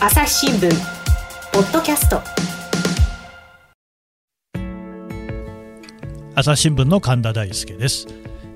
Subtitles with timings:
[0.00, 0.70] 朝日新聞
[1.52, 2.20] ポッドキャスト。
[6.36, 8.06] 朝日新聞の神田大輔です、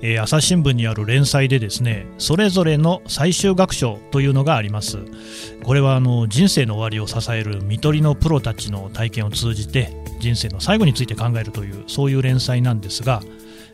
[0.03, 4.99] えー朝日新聞にある連載でですねそれぞれの最終学章というのがあります。
[5.65, 9.91] これはあの人生の終わりを支える看取りのプロたちの体験を通じて
[10.21, 13.21] 人生の最後について考えるというそういう連載なんですが、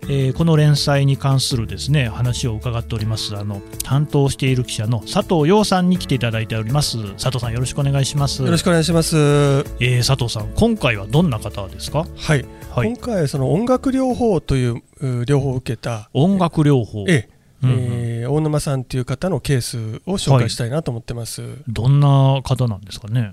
[0.02, 7.12] えーこの連載に関するですね話を伺っておりますあの担当している記者の佐藤陽さんに来ていただいております。
[7.14, 8.42] 佐藤さんよろしくお願いします。
[8.42, 9.16] よろしくお願いします。
[9.16, 12.06] えー佐藤さん今回はどんな方ですか？
[12.16, 12.88] はい、はい。
[12.88, 17.04] 今回その音楽療法というう療法を受けた、音楽療法。
[17.08, 17.38] ええ。
[17.62, 17.76] うんうん。
[17.78, 21.42] えー大沼さんという方のケースを紹介したいなと思ってます。
[21.42, 21.50] はい。
[21.68, 23.32] どんな方なんですかね？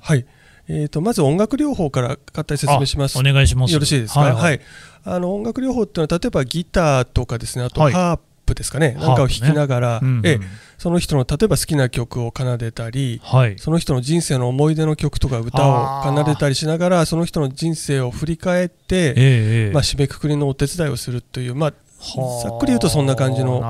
[0.67, 3.19] えー、とまず音楽療法から簡単に説明します。
[3.19, 3.73] お願いします。
[3.73, 4.21] よろしいですか？
[4.21, 4.55] ははい。
[4.55, 4.59] い、
[5.05, 7.93] あの音楽療法っていうのは例えばギターとかですね、あとはい。
[7.93, 9.07] ハープですかね、ハープね。
[9.07, 10.25] なんかを弾きながら、うんうん。
[10.25, 10.39] ええ。
[10.77, 13.21] その人の例えば好きな曲を奏でたり。
[13.23, 13.57] はい。
[13.59, 19.71] その人の人生の思い出の曲とか歌を奏でたりしながらその人の人生を振り返って、ええええ。
[19.71, 21.73] まあ、締めくくりのお手伝いをするという、まあ
[22.43, 23.61] ざっくり言うとそんな感じの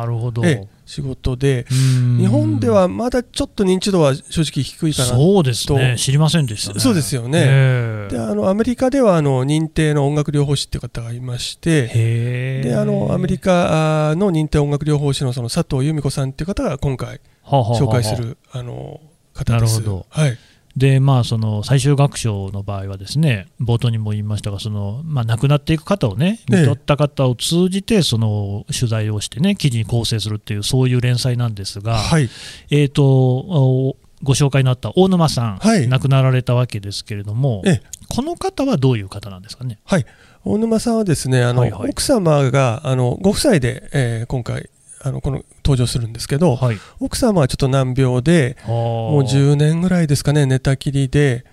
[0.86, 1.66] 仕事で。
[1.72, 2.18] うん。
[2.18, 5.94] 日本ではまだちょっと認知度は正直低いかなそうですね。
[5.94, 6.80] と知りませんでしたね。
[6.80, 7.40] そうですよね。
[7.42, 8.16] ええ。
[8.16, 19.00] であのアメリカではあの認定の音楽療法士っていう方がいましてであのアメリカあの認定音楽療法士のその佐藤由美子さんっていう方が今回紹介するあの
[19.34, 19.80] 方です。
[19.80, 20.06] なるほど。
[20.10, 20.38] はい
[20.78, 26.60] でまあその最終学章の場合はですね冒頭にも言いましたがその、まあ、亡くなっていく方をねええ。
[26.62, 32.30] 見とった方を通じてその取材をしてね記事に構成するっていうそういう連載なんですが、はい。
[32.72, 35.88] えー、とおご紹介のあった大沼さん、はい。
[35.88, 37.82] 亡くなられたわけですけれども、ええ。
[38.10, 39.80] この方はどういう方なんですかね？
[39.86, 40.06] はい、
[40.44, 41.90] 大沼さんはですねあの、はいはい。
[41.92, 44.70] 奥様があのご夫妻で、えー今回
[45.06, 51.46] あのこの登場するんですけど、はい、奥様はちょっと難病でももう10年ぐらいですかね寝たきりで、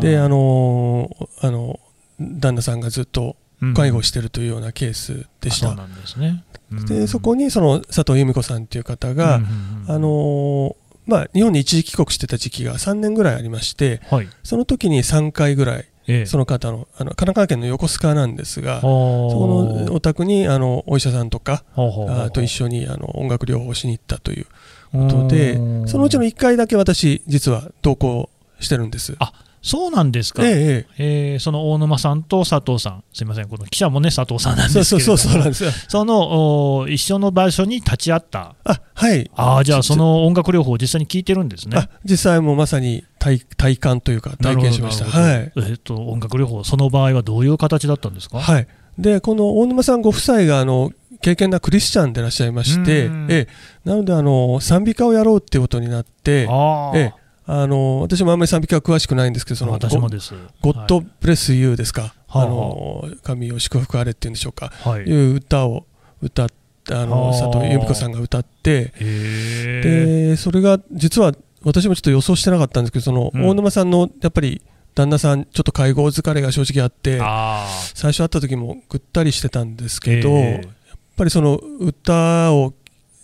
[0.00, 1.80] であのーあの
[2.20, 3.34] 旦那さんがずっと
[3.74, 6.44] 介護してるというようなケースでした、そうなんですね。
[6.86, 9.48] でそこにその佐藤由美子さんという方が、うんうん
[9.86, 10.74] うんあのー
[11.06, 16.26] まあ、日本に一時帰国してた時期が3年ぐらいありましてはい、その時に3回ぐらいええ。
[16.26, 24.46] その方のあの神奈川県の横須賀なんですが、そそこのお宅にあのお医者さんとかあと一緒にあの音楽療法をしに行ったという
[24.92, 25.54] ことで
[25.86, 28.28] そのうちの1回だけ私実は同行
[28.58, 29.16] してるんです。
[29.18, 29.32] あ
[29.62, 35.70] そうなんですか、ええええーその大沼さんと佐藤さん、すみません、この記者もね、佐藤さんなんえ、ですけれども、そうそうそうそうなんですよ。
[35.88, 39.30] そのお一緒の場所に立ち会った、あはい。
[39.34, 41.76] あーじゃあ、その音楽療法を実際に聞いてるんですね。
[41.76, 45.04] あ実際もまさに体体感というか体験しました。
[45.04, 45.52] はい。
[45.56, 48.66] えっと音楽療法、その場合はどういう形だったんですか、はい。
[48.98, 50.90] でこの大沼さんご夫妻があの
[51.22, 56.48] 敬虔なクリスチャンでいらっしゃいまして、うんええ、なのであの賛美歌をやろうっていうことになって、
[56.94, 57.19] ええ
[57.52, 60.34] あの私もあんまり賛美歌は詳しくないんですけど、その私もです。
[60.60, 65.84] ゴッドブレスユーですか、はいあの神を祝福あれっていうんでしょうか、はい、はいいう歌を
[66.22, 66.48] 歌っ
[66.84, 71.32] てあの佐藤由美子さんが歌って、でそれが実は
[71.64, 73.48] 私もちょっと予想してなかったんですけどそのうん。
[73.48, 74.62] 大沼さんのやっぱり
[74.94, 80.52] 旦那さんちょっと介護疲れが正直あってあ最初会った時もぐったりしてたんですけど、え。
[80.88, 82.72] やっぱりその歌を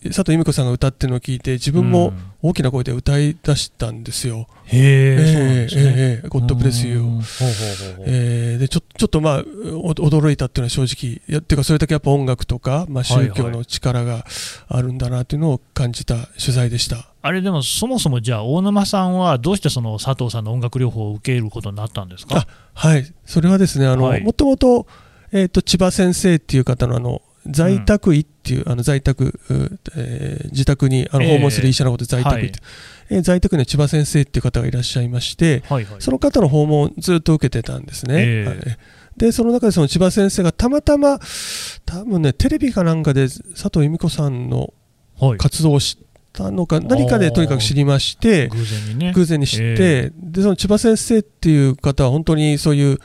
[0.05, 2.13] 佐藤由美子さんが歌ってるのを聞いて自分も
[2.43, 4.47] 大きな声で歌い出したんですよ。
[4.67, 5.69] へえ、え。
[5.73, 7.03] えええ God bless you うん。
[7.03, 8.05] ほうほうほうほう。
[8.07, 14.25] えーでちょちょっとまあお驚いたっていうのは正直いやっていうかそれだけやっぱ音楽とか、まあ、宗教の力が
[14.69, 17.09] あるんだなっていうのを感じた取材でした。
[17.23, 22.37] あれでもそもそもじゃあ大沼さんはどうしてその佐藤さんの音楽療法を受けることになったんですか？
[22.37, 23.13] あはい。
[23.25, 24.23] それはですねあの、はい。
[24.23, 24.87] もともと,、
[25.33, 32.61] えー、と千葉先生っていう方のあの在宅医っていう、あの在宅、うえー自宅にあのええ訪問する医者のことで在宅医って、
[33.11, 33.23] えー。
[33.23, 36.01] 在宅には千葉先生っていう方がいらっしゃいましてはいはい。
[36.01, 38.15] その方の訪問をずっと受けてたんですね。
[38.19, 38.59] ええはい。
[39.17, 41.19] でその中でその千葉先生がたまたま
[41.85, 44.73] 多分ねテレビかなんかで佐藤由美子さんの
[45.19, 45.39] はい。
[45.39, 49.13] 活動を知ったのか何かでとにかく知りまして偶然にね。
[49.13, 52.99] 偶然に知って、えでその千葉先生っていう方は本当にそういう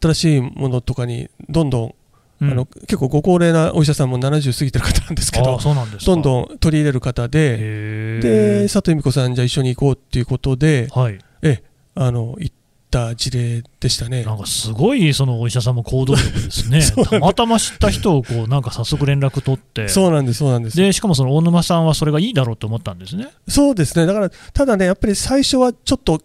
[0.00, 1.94] 新しいものとかにどんどん
[2.40, 11.18] あの結構ご高齢なお医者さんも70過ぎてる方なんですけあどどんどん取り入れる方で、へでえ佐藤由美子さんじゃあ一緒に行こうっていうことではい。
[11.42, 11.62] え
[11.94, 12.54] あの行っ
[12.90, 14.24] た事例でしたね。
[14.24, 16.80] なんかすごいそのお医者さんも行動力ですね。
[17.10, 19.88] たまたま知った人をこうなんか早速連絡取って。
[19.88, 20.76] そうなんですそうなんです。
[20.76, 23.28] でしかもその大沼さんはそれがいいだろうと思ったんですね。
[23.48, 26.22] そうですね、だから、ただね、やっぱり最初はちょっと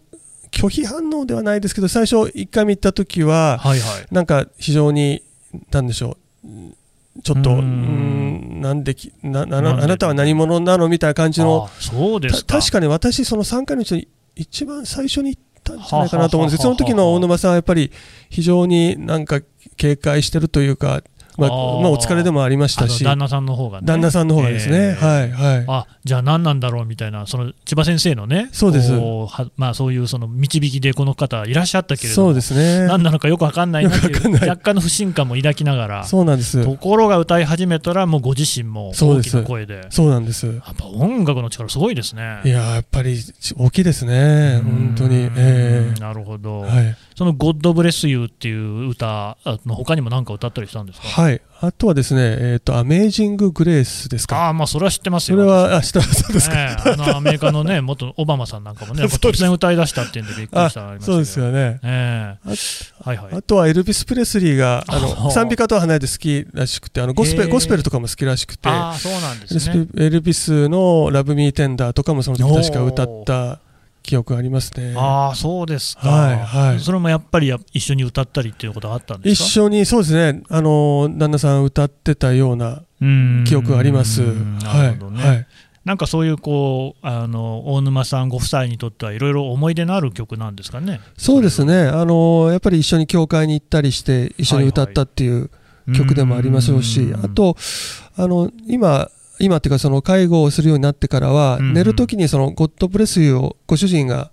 [0.50, 4.14] 拒否反応ではないですけど、最初、1回目行った時は、はいはい。
[4.14, 5.22] なんか非常に、
[5.70, 6.48] なんでしょう、
[7.22, 10.88] ちょっと、ううんなんできななあなたは何者なの？
[10.88, 16.58] みたいな感じの、あそうです確かに私、その3回のうちに一番最初に行ったんじゃないかなと思うんです。
[16.58, 17.92] けど、その時の大沼さんはやっぱり
[18.30, 19.40] 非常になんか
[19.76, 21.02] 警戒してるというか、
[21.36, 21.58] まあ、まあ、
[21.90, 23.86] お疲れでもありましたし、旦那さんの方がね。
[23.86, 25.64] 旦那さんの方がですね、えー、はい、はい。
[25.66, 28.92] あ、じゃあ何なんだろうみたいな、その千葉先生のね、そうです。
[29.56, 32.86] まあ、そういうその導きでこの方いらっしゃったけれども、そうですね。
[32.86, 36.62] 何なのかよくわかんないなっていう、若干の不信感も抱きながら、そうなんです。
[36.64, 40.46] ところが歌い始めたら、もうご自身も大きな声で、そうなんです。
[40.46, 42.40] やっぱ音楽の力すごいですね。
[42.44, 43.18] いや、やっぱり
[43.56, 45.28] 大きいですね、本当に。
[45.36, 46.60] えー、なるほど。
[46.60, 46.96] はい。
[47.16, 49.36] その「ゴッドブレスユーっていう歌
[49.66, 51.06] の他にも何か歌ったりしたんですか？
[51.06, 51.23] はい
[51.66, 54.46] あとはですね、えっ、ー、と、アメージング・グレースですか。
[54.46, 55.38] ああ、まあ、それは知ってますよ。
[55.38, 56.22] それは、あ、知ってます。
[56.22, 56.76] そうですか、ね。
[56.84, 61.80] あの、アメリカのね、元オバマさんなんかもね、 突然歌い出したっていうんでびっくりしたあそうですよね。
[61.82, 63.34] ええー、はいはい。
[63.34, 69.86] あとは、エルビス・プレスリーが、 あの、賛美歌とは離れて好きらしくて、あの、ゴスペル、ゴスペルとかも好きらしくて、ああ、そうなんですね。
[69.96, 73.60] エルビスのラブ・ミー・テンダーとかもその時確か歌った
[74.04, 74.94] 記憶ありますね。
[74.96, 76.08] ああ、そうですか。
[76.08, 76.78] はい、はい。
[76.78, 79.44] それもやっぱり一緒に歌ったりっていうことがあったんですか？
[79.46, 80.42] 一緒に、そうですね。
[80.48, 82.82] あの、旦那さん歌ってたような
[83.46, 84.20] 記憶があります。
[84.20, 85.26] なるほどね。
[85.26, 85.46] はい、
[85.84, 91.00] なんかそういうこうあの大沼さんご夫妻にとってはいろいろ思い出のある曲なんですかね？
[91.16, 91.86] そうですね。
[91.86, 95.50] あのやっぱり一緒に教会に行ったりして一緒に歌ったっていう
[95.96, 97.56] 曲でもありますし、あと
[98.16, 99.10] あの今
[99.40, 104.30] 今っていうかその介護をするようになってからは、寝るときにそのゴッドブレスユーをご主人が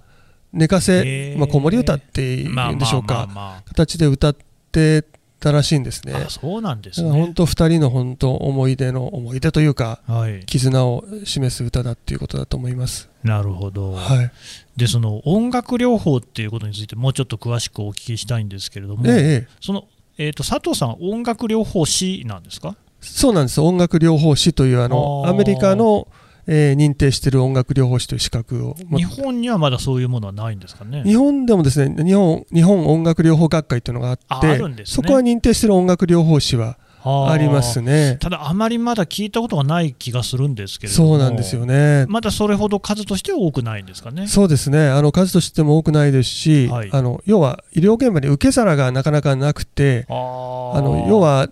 [0.53, 4.36] 寝かせ、まあ、子守歌っていうんでしょうか、形で歌っ
[4.71, 5.06] て
[5.39, 6.13] たらしいんですね。
[6.30, 7.09] そうなんですね。
[7.09, 13.09] 本当二人の本当思い出の思い出というか、はい、絆を示す歌だっていうことだと思います。
[13.24, 13.94] なるほど。
[13.94, 14.31] はい。
[14.77, 19.86] でその音楽療法っていうことについてもうちょっと詳しくお聞きしたいんですけれども、ええ、その
[20.19, 22.75] えーと佐藤さん音楽療法士なんですか？
[23.01, 23.59] そうなんです。
[23.59, 26.07] 音楽療法士というあのアメリカの、
[26.48, 31.03] えー、認定している音楽療法士という資格を日本にはまだそういうものはないんですかね？
[31.03, 38.18] 日本でもですね日本日本音楽療法学会というのがあって、ね、そこは認定している音楽療法士はありますね。
[38.19, 42.06] ただ、あまりまだ聞いたことがない気がするんですけれどそうなんですよね。
[42.07, 44.27] まだそれほど数としては多くないんですかね？
[44.27, 44.88] そうですね。
[44.89, 51.48] あの数としても多くないですし、はい、あの要は医療現場に受け皿がなかなかなくてあの要はやっ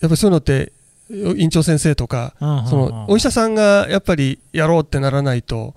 [0.00, 0.72] ぱりそういうのって
[1.10, 5.74] 院長先生とか、そのお医者さんがやっぱりやろうってならないと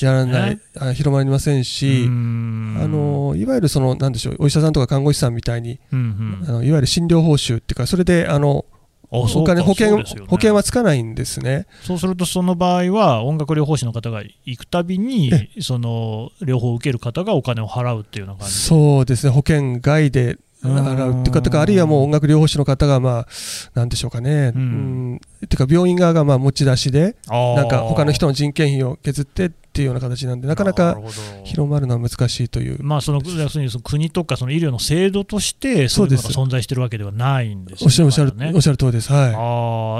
[0.00, 8.64] やらない、あ広まりませんしあのいわゆるそのなんでしょうお医者さんとか看護師さんみたいに、あのいわゆる診療報酬っていうかそれであの
[9.12, 11.66] お金保険、ね、保険はつかないんですね。
[11.82, 15.30] そうすると、その場合は音楽療法士の方が行くたびに、
[15.60, 18.54] その療法を受ける方がお金を払うっていうような感じ。
[18.54, 23.26] そうですね、保険外で払うっていうか、とかあるいはもう音楽療法士の方が、まあ、
[23.74, 31.00] なんでしょうかね、うん、ってか、病院側がまあ持ち出しで、なんか他の人の人件費を削ってっていうような形なんで、なかなか
[31.44, 32.82] 広まるのは難しいという。
[32.82, 39.34] まあ、その要するにその国とかその医療の制度として、そういうのが存在しているわけではないんです、ね、おっしゃるおっしゃる、おっしゃる通りです、はい、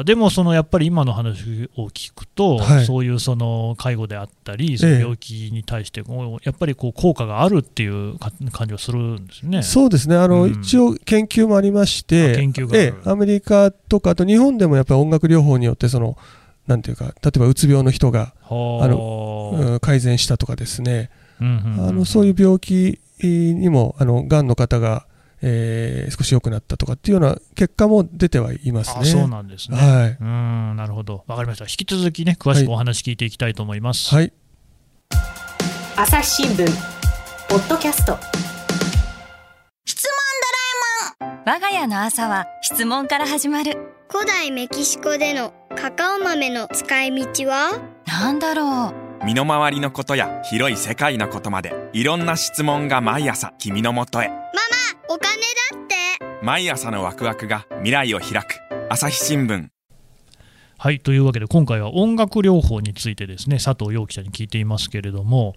[0.01, 6.03] あでも、そのやっぱり今の話を聞くと、はい、そういうその介護であったり、その病気に対して、
[6.43, 8.19] やっぱりこう効果があるっていう
[8.53, 9.63] 感じはするんですね。
[9.63, 10.17] そうですね。
[10.17, 12.93] あの、うん、一応、研究もありまして、研究がえ。
[13.05, 16.17] アメリカとか、あと日本でもやっぱり音楽療法によって、その
[16.67, 21.11] なんていうか例えばうつ病の人があの改善したとかですね、
[21.41, 25.07] あのそういう病気にもあのがんの方が、
[25.43, 29.05] えー、少し良くなったとかっていうような結果も出てはいますね。
[29.07, 29.77] そうなんですね。
[29.77, 31.65] はい、うんなるほどわかりました。
[31.65, 34.15] 引き続きね詳しくお話聞いていきたいと思います。
[34.15, 34.33] はい。
[35.97, 36.67] 朝日新聞
[37.51, 38.19] ポッドキャスト
[39.85, 40.11] 質問
[41.21, 43.77] ドラえもん我が家の朝は質問から始まる
[44.09, 45.53] 古代メキシコでの
[45.83, 47.83] カカオ豆の使い道は？
[48.07, 49.27] なんだろう。
[49.27, 54.29] 身の回りのことや広い世界のことまでいろんな質問が毎朝君のもとへ。
[54.29, 54.43] ママ
[55.09, 55.41] お金
[55.73, 55.97] だって。
[56.41, 58.61] 毎朝のワクワクが未来を開く。
[58.91, 59.71] 朝日新聞。
[60.79, 65.57] はいというわけで今回は音楽療法についてですね佐藤陽記者に聞いていますけれども、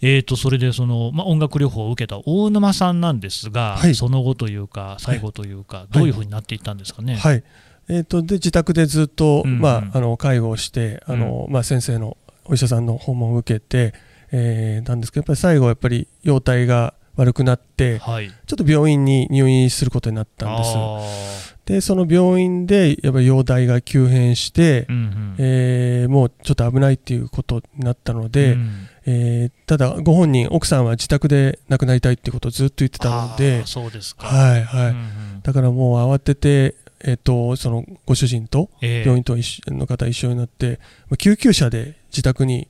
[0.00, 7.16] えー、とそれでその、まあ、音楽療法を受けた大沼さんなんですが、はい、その後というか最後というか、はい、どういうふうになっていったんですかね？
[7.16, 7.44] はい、はい
[7.88, 13.94] えーと、で自宅でずっと、うんうん、まあ、あの介護をしてあの、うん、まあ、先生のお医者さんの訪問を受けて、
[14.32, 21.56] えー、なんですけどやっぱり最後やっぱり容体が悪くなって、はい、ちょっと病院に入院することになったんです。
[21.64, 34.28] でその病院でやっぱり容体が急変して、うんうん、えー、もうちょっと危ないっていうことになったので、うん、えー、ただご本人奥さんは自宅で亡くなりたいっていうことをずっと言ってたのでそうですか。
[34.28, 35.00] はいはい、うんう
[35.38, 39.36] ん、だからもう慌ててえーと、そのご主人と病院と
[39.68, 42.68] の方一緒になって、えー、救急車で自宅に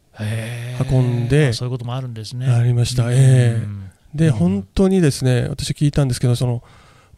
[0.90, 2.46] 運んで、そういうこともあるんですね。
[2.46, 6.62] ありました、えー、で、本当にですね私聞いたんですけどその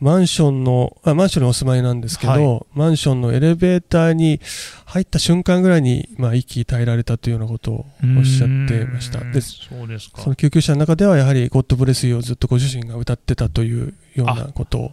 [0.01, 4.41] マンションのあマンションにお住まいなんですけど、はい、マンションのエレベーターに
[4.85, 7.87] 入った瞬間ぐらいに、まあ、息絶えられたというようなことを
[8.17, 9.19] おっしゃってました。
[9.21, 10.23] でそうですか。
[10.23, 14.91] その救急車の中ではやはり「ゴッドブレスユー」をずっとご主人が歌ってたというようなことを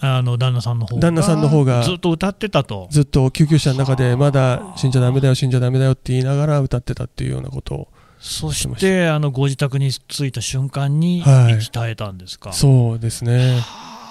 [0.00, 1.82] あの旦那さんの方旦那さんの方が。
[1.82, 2.88] ずっと歌ってたと。
[2.90, 13.60] ずっと救急車の中でまだ死んじゃだめだよ死んじゃだめだよって言いながら歌ってたっていうようなことをそしてあのご自宅に着いた瞬間に息絶えたんですか、はい、そうですね。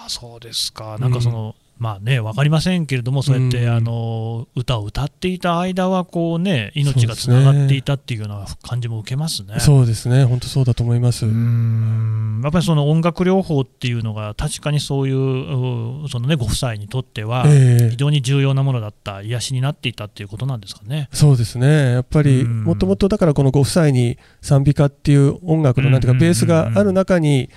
[0.08, 0.98] そうですか。
[1.00, 9.60] なんかその、まあね、分かりませんけれども、そうやって、あの歌を歌っていた間はこう、ね、命がつながっていたっていうような感じも受けますね。
[9.60, 11.26] そうですね、本当そうだと思います。
[11.26, 12.40] うん。
[12.42, 17.46] やっぱりその音楽療法っていうのが、確かにそういうその、ね、ご夫妻にとっては、
[17.90, 21.10] 非常に重要なものだった、癒しになっていたっていうことなんですかね。
[21.12, 21.92] そうですね。
[21.92, 27.50] やっぱりもともとだからこのご夫妻に賛美歌っていう音楽のなんていうかベースがある中に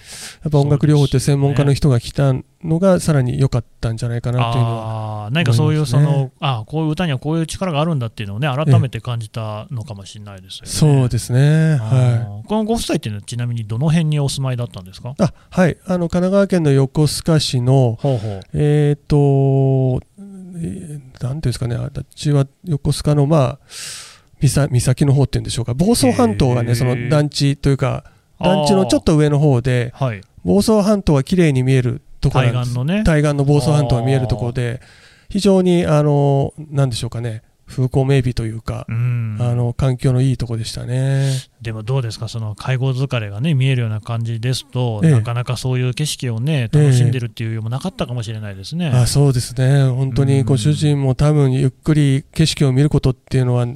[0.42, 10.70] やっぱ音楽療法って専門家の人が来たのがさらに良かったんじゃないかなというのは、ね、何かそういうそのあこういう歌にはこういう力があるんだっていうのをね改めて感じたのかもしれないですよね。
[10.70, 11.76] そうですね。
[11.76, 12.48] はい。
[12.48, 15.14] このご夫妻っていうのはちなみにどの辺にお住まいだったんですか？
[15.18, 20.04] あはいあの神奈川県の横須賀市のほうほうえっ、ー、と、
[20.58, 23.58] えんていうんですかね私は横須賀のまあ
[24.40, 28.04] 岬の方っていうんでしょうか房総半島がねその団地というか
[28.40, 32.84] 団地のちょっと上の方で、はい、房総半島は綺麗に見えるところなんです。
[32.84, 34.80] ね、対岸の房総半島が見えるところで、
[35.28, 38.94] 非常に、あの、なんでしょうかね、風光明媚というか、うあ
[39.54, 41.32] の環境のいいとこでしたね。
[41.60, 53.66] でもどうですか、その介護疲れが、ね、見えるような感じですと、ええ、なかなかそういう景色を、ね、楽しんでるっていうよりもなかったかもしれないですね、え、あそうですね、本当にご主人も多分ゆっくり景色を見ることっていうのは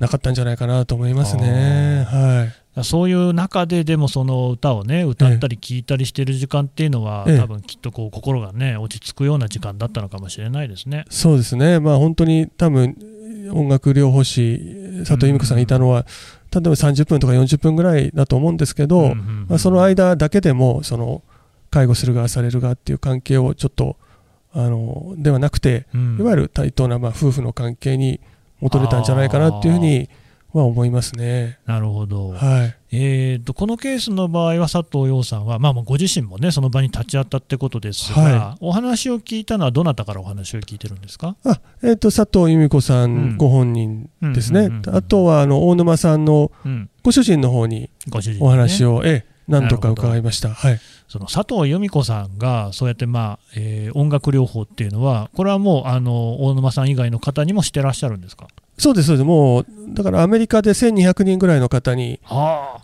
[0.00, 2.04] なかったんじゃないかなと思いますね。
[2.08, 2.84] はい。
[2.84, 11.04] そういう中ででもその歌をね歌ったり聴いたりしてる時間っていうのは、ええ、多分きっとこう心がね落ち着くような時間だったのかもしれないですね。
[11.10, 11.80] そうですね。
[11.80, 12.96] まあ本当に多分
[13.52, 14.60] 音楽療法士
[15.00, 16.06] 佐藤由美子さんいたのは、
[16.52, 19.14] 例えば30分とか40分ぐらいだと思うんですけど、
[19.48, 21.22] まあ、その間だけでもその
[21.70, 23.96] 介護する側される側っていう関係をちょっと
[24.52, 28.20] あのではなくて、うん、いわゆる対等なまあ夫婦の関係に
[28.60, 30.08] 戻れたんじゃないかなっていうふうに
[30.52, 31.58] は思いますね。
[31.66, 32.30] なるほど。
[32.30, 32.74] はい。
[32.90, 41.36] えーと、このケースの場合は佐藤陽さんは、まあ、ご自身も、ね、その場に立ち会ったってことですが、はい、お話を聞いたのはどなたからお話を聞いてるんですか？
[41.44, 46.50] あ、えーと、佐藤由美子さんご本人ですね、あとはあの大沼さんの
[47.02, 47.90] ご主人の方に
[48.40, 50.50] お話を、え何度か伺いました。
[50.50, 50.80] はい。
[51.08, 58.46] その佐藤由美子さんがそうやって、まあえー、音楽療法っていうのはこれはもうあの大沼さん以外の方にもしてらっしゃるんですか？
[58.78, 62.20] そうです、そうです、もうだからアメリカで1200人ぐらいの方に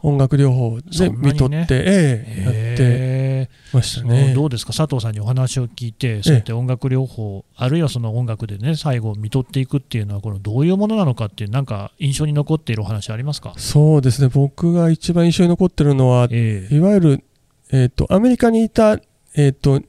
[0.03, 4.35] 音楽療法で見とって、ねええやってましたね。
[4.35, 13.55] どうですか、佐藤さんにお話を聞いて、そうやって音楽療法、あるいはその音楽でね、最後、見とっていくっていうのは、これどういうものなのかっていう、なんか印象に残っているお話ありますか？
[13.57, 17.25] そうですね、僕が一番印象に残ってるのは、えー、いわゆる
[17.71, 19.01] えーと、アメリカにいた、
[19.35, 19.83] えーと、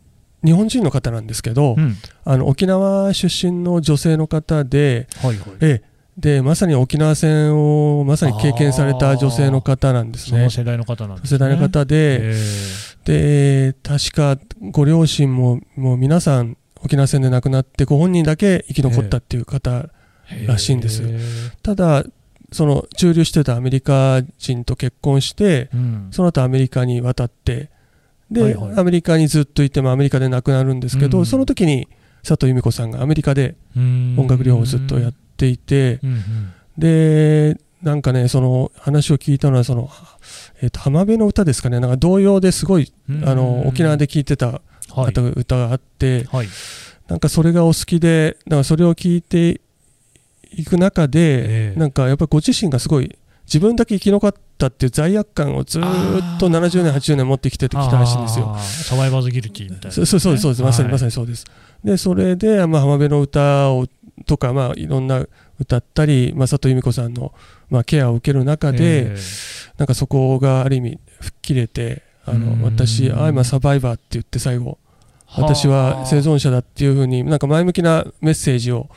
[0.43, 5.83] 日本人の方なんですけど、うん、あの沖縄出身の女性の方で、はいはい、え
[6.17, 10.50] でまさに沖縄戦をまさに経験された女性の方なんですね。
[10.50, 12.34] 世代の方なんです、ね、世代の方で、
[13.03, 14.38] で確か
[14.72, 19.89] ご両親ももう皆さん沖縄戦で亡くなってご本人だけ生き残ったっていう方
[20.48, 21.03] らしいんです。
[21.62, 22.05] ただ
[22.51, 27.69] その駐留してたアメリカ人と結婚して、うん、その後アメリカに渡って
[28.31, 31.89] で、はいはい、アメリカにずっといてもアメリカで亡くなるんですけど、うん、その時に
[32.24, 39.89] 佐藤由美子さんがアメリカで音楽療法をずっとやっていて、うんうん、でなんかねその話を聞いたのはその、
[40.62, 41.80] えー、と浜辺の歌ですかね。
[41.80, 42.92] なんか童謡ですごい
[43.24, 44.62] あの沖縄で聴いてた
[45.36, 46.48] 歌があって、はい、
[47.08, 49.62] なんかそれがお好きでだからそれを聞いて
[50.51, 53.15] いく中で、えー、なんかやっぱりご自身がすごい
[53.46, 55.82] 自分だけ生き残ったっていう罪悪感をずっ
[56.39, 58.56] と70年、80年持ってきてきたらしいんですよ。
[58.58, 61.46] サバイバーズギルティみたいな、ね、そうそうそうです、まさにまさにそうです。
[61.84, 63.86] で、それで、まあ、浜辺の歌を
[64.25, 65.25] とか、まあ、いろんな
[65.60, 67.34] 歌ったり、まあ、佐藤由美子さんの、
[67.70, 69.15] まあ、ケアを受ける中で、
[69.77, 74.79] なんかそこがある意味吹っ切れて、あの私、I'm a survivor って言って最後、
[75.38, 78.89] 私は生存者だっていうふうに、なんか前向きなメッセージを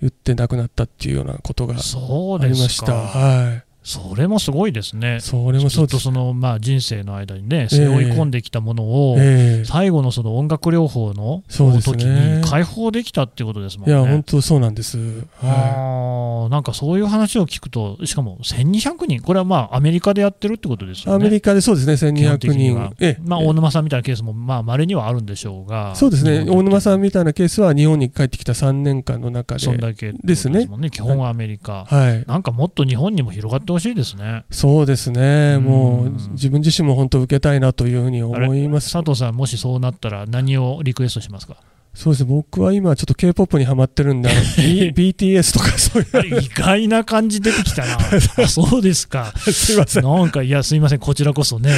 [0.00, 2.94] 言って亡くなったっていうようなことがありました。
[2.94, 11.42] はいそれもすごいですね、それもそうとその、まあ、人生の間にね、背負い込んできたものを、えー、最後のその音楽療法の
[11.80, 13.94] 時に解放できたっていうことですもんね。
[13.94, 14.98] いや、本当そうなんです。
[15.40, 21.16] はい、なんかそういう話を聞くと、しかも1200人、これはまあアメリカでやってるってことですよね。
[21.16, 22.94] アメリカでそうですね、1200人。
[23.00, 34.44] えまあ、大沼さんみたいなケースも、まあ、稀にはあるんでしょうが、そうですね、大沼さんみたいなケースは、日本に帰ってきた3年間の中で、そんだけですね、基本はアメリカ、はい、なんかもっと日本にも広がってほしいですね。
[34.50, 38.92] そうですね、もう自分自身も本当、受けたいなというふうに思います。
[38.92, 41.56] 佐藤さん、もしそうなったら、何をリクエストしますか？
[41.94, 42.24] そうです。
[42.24, 46.40] 僕は今、ちょっと k p o p にはまってるんで、 B、BTS とかそういう。
[46.42, 50.04] 意外な感じ出てきたな、そうですか、 すいません。
[50.04, 51.72] なんか、いや、すいません、こちらこそね、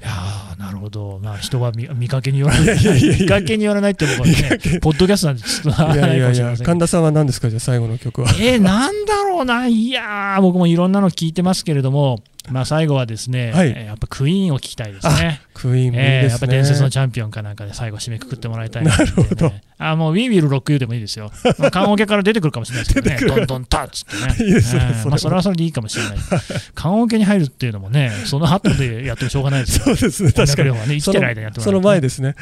[0.00, 8.28] いやなるほど、まあ、人は見 見かけによらない、見かけによらないって僕はね、 ポッドキャストなんで、ちょっといやいやいや、神田さんは何ですか、じゃあ、最後の曲は？
[8.40, 15.40] えー、なんだろうな、いや僕もいろんなの聞いてますけれども、まあ、最後はですね、はい、やっぱクイーンを聞きたいですね。
[15.52, 19.52] クイーンもいいですね、えー、やっぱ伝説のチャンピオンかなんかで最後締めくくってもらいたいな、ね、なるほど。
[19.78, 21.30] あもう、We Will Rock You でもいいですよ。
[21.70, 24.46] 棺桶から出てくるかもしれないですけどね、どんどんタッツってね。
[24.48, 26.18] いいですね、えー、まあ、それはそれでいいかもしれない。
[26.74, 29.84] 棺桶に入るっていうのもね、その後でやってもしょうがないですよ。
[29.84, 30.72] そうですね、確かに。
[30.72, 32.34] ね、生きてる間にやってもらその前ですね。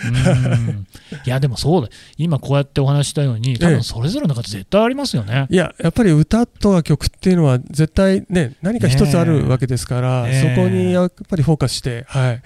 [1.26, 5.46] いや、でもそうだ、今こうやってお話したように、多分それぞれの方、絶対ありますよね。
[5.50, 12.42] いや、やっぱり歌と曲っていうのは、絶対ね、何か一つあるわけですから、そこにやっぱりフォーカスして、はい。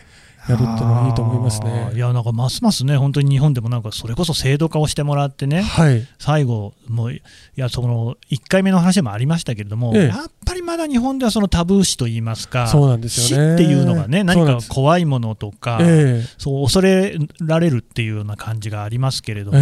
[0.50, 1.92] やるっていうのはいいと思いますね。
[1.94, 7.22] いやなんかますますね本当に日本でもなんかそれこそ制度化をしてもらってね、はい、最後もうい
[7.56, 13.58] やその1回目の話もありましたけれども、ええ、やっぱりまだ日本ではそのタブー視といいますかそうなんですよね。
[13.58, 19.58] 死っていうのがね何か怖いものとか、え、そう恐れられるっていうような感じがありますけれども、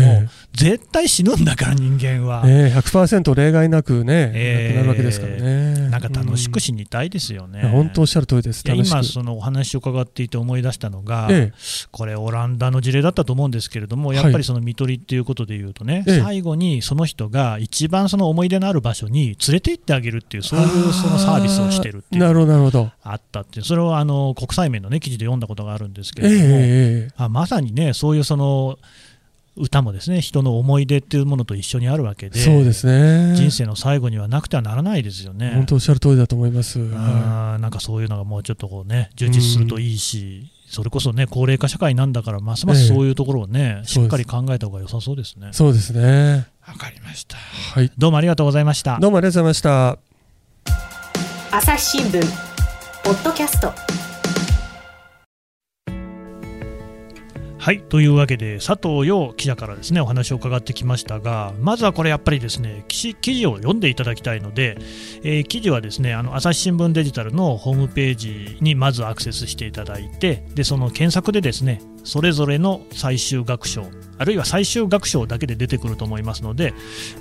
[0.52, 5.88] 絶対死ぬんだから人間は、えー、100%例外なくね、えー、なるわけですからね。
[5.88, 8.62] なんか楽しく死にたいですよね、うん、本当おっしゃる通りです。
[8.66, 22.90] 今そのお話を伺っていて思い出したのが、ええ、これオランダの事例だったと思うんですけれどもやっぱりその看取りっていうことでいうとね、はい、最後にその人が一番その思い出のある場所に連れて行ってあげるっていうそういうそのサービスをしてるっていうなるほど。
[23.02, 28.78] あったっていうそれをあの国際面の、ね、記事で読んだことがあるんですけれども、えあまさにねそういうその
[29.56, 33.34] 歌もですね人の思い出っていうものと一緒にあるわけでそうですね。
[33.34, 35.52] 人生の最後にはなくてはならないですよね。
[35.54, 45.48] 本当おっしゃる通りだと思います、あなんかそういうのがもうちょっとこうね充実するといいし、それこそね高齢化社会なんだからますますそういうところをね、えしっかり考えた方が良さそうですね。
[45.52, 46.46] そうですね。
[46.66, 48.98] わかりました、はい、どうもありがとうございました。
[49.00, 50.07] どうもありがとうございました
[51.50, 52.20] 朝日新聞
[53.02, 53.72] ポッドキャスト
[57.68, 64.78] はいというわけで佐藤陽記者からですねお話を伺ってきましたがまずはこれやっぱりですね記事を読んでいただきたいので、
[65.22, 73.84] えー、記事はですねあの朝日新聞デジタルのホームページにまずアクセスしていただいてでその検索でですねそれぞれの最終学章
[74.16, 76.72] あるいは最終学章だけで出てくると思いますので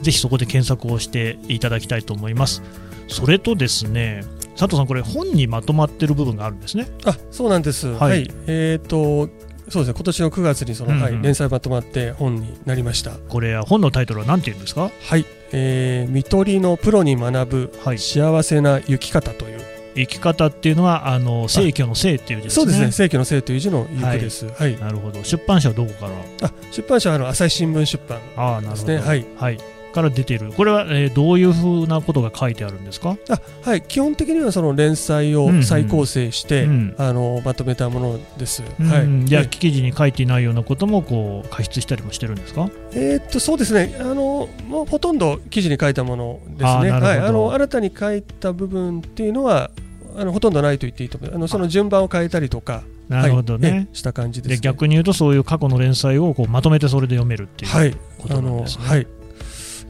[0.02, 2.64] ぜひそこで検索をしていただきたいと思います。
[3.10, 4.24] それとですね
[4.56, 6.88] 佐藤さんこれ本にまとまっている部分があるんですね。
[7.06, 9.30] あそうなんです、はい、はい、えっ、ー、と
[9.70, 14.90] そうですね今年の9月にその、うんうん、はい、連載まとまって本になりましたこれ本のタイトルは何て言うんですか？
[15.02, 19.60] はい「えー、看取りのプロに学ぶ幸せな生き方」という、
[19.96, 22.64] 生き方っていうのはあの正虚の正っていう字ですね。
[22.64, 22.92] そうですね。
[22.92, 24.46] 正虚の正という字の行くです。
[24.46, 24.54] はい。
[24.62, 25.24] はい、なるほど。
[25.24, 26.06] 出版社はどこか
[26.42, 26.48] ら？
[26.48, 28.34] あ、出版社はあの朝日新聞出版ですね。
[28.38, 28.94] あ、なるほど。
[28.94, 29.26] はい。
[29.36, 29.60] はい。
[29.98, 33.18] から出ている、これは、えー、どういうふうなことが書いてあるんですか？
[33.30, 36.70] あ、はい、基本的にはその連載を再構成して、うん。
[36.70, 38.62] うん、あのまとめたものです。
[38.80, 42.70] うん、はい、じゃあ、記事に書いていないようなこともこう加筆したりもしてるんですか？
[42.94, 43.96] えー、っとそうですね。
[44.00, 46.92] あの、もうほとんど記事に書いたものですね。
[46.92, 49.72] はい、あの新たに書いた部分っていうのは
[50.16, 52.84] あのほとんどないと言っていいと思うあのその順番を変えたりとか。
[53.08, 58.86] なるほどね、はい、した感じです、ね、で逆に言うとそういう過去の連載をこうまとめてそれで読めるっていうことなんですね。
[58.86, 59.08] はい、はい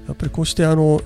[0.08, 1.02] やっぱりこうしてあの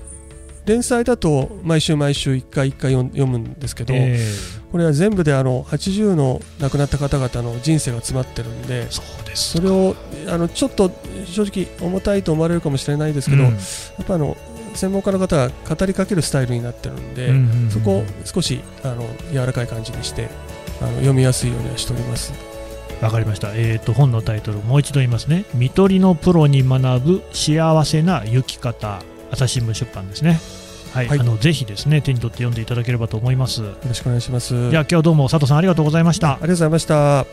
[0.64, 8.86] 連載だと毎週毎週1回1回読むんですけど、えー、これは全部であの80の亡くなった方々の人生が詰まってるんで
[9.34, 9.96] それを
[10.28, 10.90] あのちょっと
[11.26, 13.56] 正直重たいと思われるかもしれないですけど、うん、や
[14.02, 14.36] っぱあの
[14.74, 20.28] 専門家の方は語りかけるスタイルになってるんで、うんうんうん、そこを少しあの柔らかい感じにして
[20.80, 22.51] あの読みやすいようにはしております。
[23.02, 30.38] わかりました、えーと、本のタイトルもう一度言いますね「看取りのプロに学ぶ幸せな行き方」朝日新聞出版ですね。
[30.92, 33.62] はい、はい、あのぜひですね手に取って読んでいただければと思います。
[33.62, 34.70] よろしくお願いします。
[34.70, 36.32] じゃあ今日どうも佐藤さんありがとうございました。
[36.32, 37.26] ありがとうございました。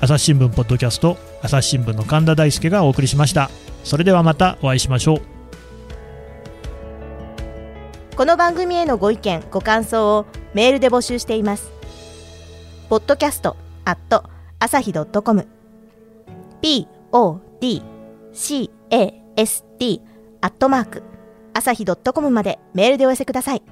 [0.00, 3.50] 朝日新聞ポッドキャスト朝日新聞の神田大輔がお送りしました。
[3.84, 5.20] それではまたお会いしましょう。
[8.16, 11.70] この番組へのご意見ご感想をメールで募集しています。
[12.88, 13.56] ポッドキャスト
[13.90, 14.22] アット
[14.60, 15.48] 朝日 .com
[16.62, 17.82] podcast
[20.40, 21.02] アットマーク。
[21.54, 23.62] 朝日 .com までメールでお寄せください。